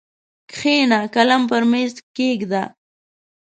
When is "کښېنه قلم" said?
0.51-1.41